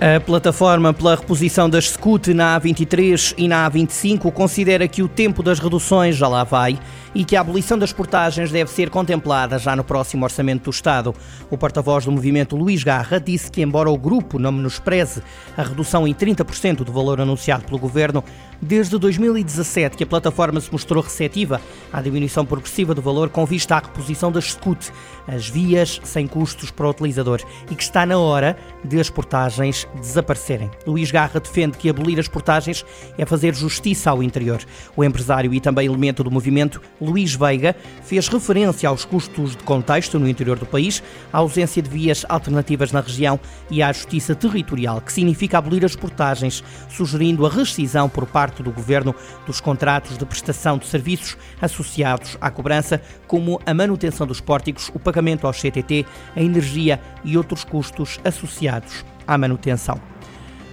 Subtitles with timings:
[0.00, 5.42] A plataforma pela reposição das SCUT na A23 e na A25 considera que o tempo
[5.42, 6.78] das reduções já lá vai
[7.12, 11.12] e que a abolição das portagens deve ser contemplada já no próximo Orçamento do Estado.
[11.50, 15.20] O porta-voz do movimento, Luís Garra, disse que, embora o grupo não menospreze
[15.56, 18.22] a redução em 30% do valor anunciado pelo governo,
[18.62, 21.60] desde 2017 que a plataforma se mostrou receptiva
[21.92, 24.92] à diminuição progressiva do valor com vista à reposição das SCUT,
[25.26, 29.87] as vias sem custos para o utilizador, e que está na hora de as portagens
[29.94, 30.70] desaparecerem.
[30.86, 32.84] Luís Garra defende que abolir as portagens
[33.16, 34.60] é fazer justiça ao interior.
[34.96, 40.18] O empresário e também elemento do movimento, Luís Veiga, fez referência aos custos de contexto
[40.18, 43.38] no interior do país, à ausência de vias alternativas na região
[43.70, 48.70] e à justiça territorial, que significa abolir as portagens, sugerindo a rescisão por parte do
[48.70, 49.14] governo
[49.46, 54.98] dos contratos de prestação de serviços associados à cobrança, como a manutenção dos pórticos, o
[54.98, 60.00] pagamento ao CTT, a energia e outros custos associados à manutenção.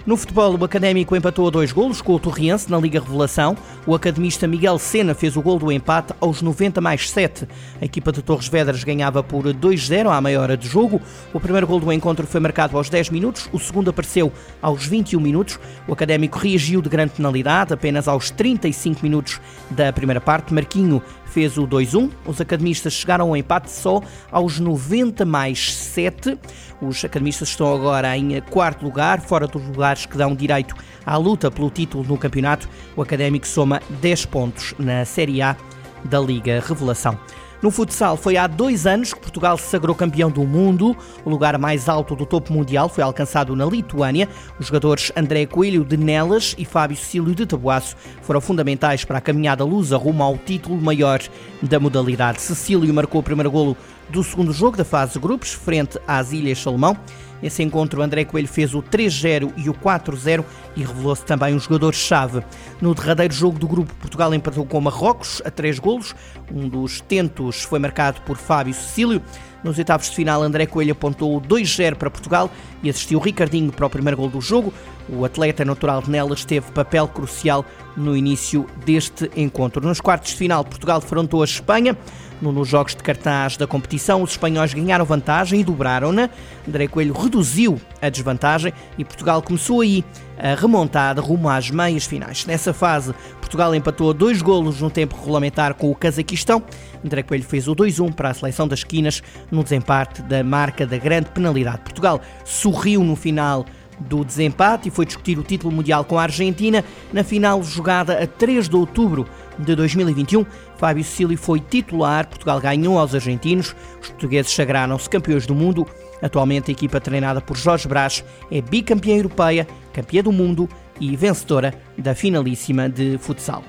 [0.06, 3.56] No futebol, o Académico empatou a dois golos com o Torriense na Liga Revelação.
[3.84, 7.44] O academista Miguel Sena fez o gol do empate aos 90 mais 7.
[7.82, 11.00] A equipa de Torres Vedras ganhava por 2-0 à meia hora de jogo.
[11.32, 15.18] O primeiro gol do encontro foi marcado aos 10 minutos, o segundo apareceu aos 21
[15.18, 15.58] minutos.
[15.88, 19.40] O Académico reagiu de grande penalidade apenas aos 35 minutos
[19.70, 20.54] da primeira parte.
[20.54, 22.10] Marquinho fez o 2-1.
[22.24, 26.38] Os academistas chegaram ao empate só aos 90 mais 7.
[26.80, 30.74] Os academistas estão agora em quarto lugar, fora dos lugares que dão direito
[31.04, 32.68] à luta pelo título no campeonato.
[32.94, 35.56] O Académico soma 10 pontos na Série A
[36.04, 37.18] da Liga Revelação.
[37.62, 40.96] No futsal, foi há dois anos que Portugal se sagrou campeão do mundo.
[41.24, 44.28] O lugar mais alto do topo mundial foi alcançado na Lituânia.
[44.60, 49.22] Os jogadores André Coelho de Nelas e Fábio Cecílio de Tabuaço foram fundamentais para a
[49.22, 51.20] caminhada lusa rumo ao título maior
[51.62, 52.42] da modalidade.
[52.42, 53.76] Cecílio marcou o primeiro golo
[54.10, 56.96] do segundo jogo da fase de grupos, frente às Ilhas Salomão.
[57.42, 60.44] Nesse encontro, André Coelho fez o 3-0 e o 4-0
[60.74, 62.42] e revelou-se também um jogador-chave.
[62.80, 66.14] No derradeiro jogo do grupo, Portugal empatou com Marrocos a três golos.
[66.50, 69.22] Um dos tentos foi marcado por Fábio Cecílio.
[69.62, 72.50] Nos oitavos de final, André Coelho apontou 2-0 para Portugal
[72.82, 74.72] e assistiu Ricardinho para o primeiro gol do jogo.
[75.08, 77.64] O atleta natural de Nelas teve papel crucial
[77.96, 79.84] no início deste encontro.
[79.84, 81.96] Nos quartos de final, Portugal defrontou a Espanha.
[82.40, 86.28] Nos jogos de cartaz da competição, os espanhóis ganharam vantagem e dobraram-na.
[86.68, 90.04] André Coelho reduziu a desvantagem e Portugal começou aí
[90.38, 92.46] a remontada rumo às meias finais.
[92.46, 96.62] Nessa fase, Portugal empatou dois golos no tempo regulamentar com o Cazaquistão.
[97.04, 100.98] André Coelho fez o 2-1 para a seleção das esquinas no desempate da marca da
[100.98, 101.78] grande penalidade.
[101.78, 103.66] Portugal sorriu no final
[103.98, 108.26] do desempate e foi discutir o título mundial com a Argentina na final jogada a
[108.26, 109.26] 3 de outubro
[109.58, 110.44] de 2021.
[110.76, 115.86] Fábio Cecílio foi titular, Portugal ganhou aos argentinos, os portugueses sagraram-se campeões do mundo.
[116.22, 120.68] Atualmente a equipa treinada por Jorge Brás é bicampeã europeia, campeã do mundo
[121.00, 123.62] e vencedora da finalíssima de futsal.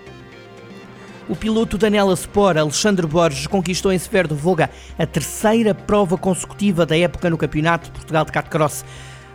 [1.30, 6.86] O piloto Daniela Sport, Alexandre Borges, conquistou em Severo do Voga a terceira prova consecutiva
[6.86, 8.86] da época no Campeonato de Portugal de Kart-Cross.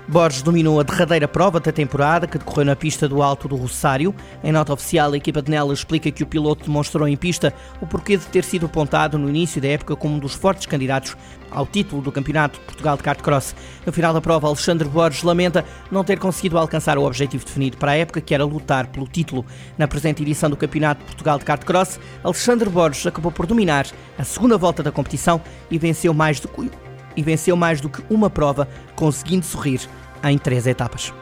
[0.09, 4.15] Borges dominou a derradeira prova da temporada, que decorreu na pista do Alto do Rosário.
[4.43, 7.87] Em nota oficial, a equipa de Nela explica que o piloto demonstrou em pista o
[7.87, 11.17] porquê de ter sido apontado no início da época como um dos fortes candidatos
[11.51, 13.55] ao título do Campeonato de Portugal de Kart Cross.
[13.87, 17.93] No final da prova, Alexandre Borges lamenta não ter conseguido alcançar o objetivo definido para
[17.93, 19.45] a época, que era lutar pelo título.
[19.79, 23.87] Na presente edição do Campeonato de Portugal de Kart Cross, Alexandre Borges acabou por dominar
[24.19, 25.41] a segunda volta da competição
[25.71, 26.49] e venceu mais que
[27.17, 29.81] e venceu mais do que uma prova, conseguindo sorrir
[30.25, 31.13] em três etapas.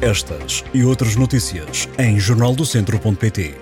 [0.00, 3.54] Estas e outras notícias em jornaldocentro.pt.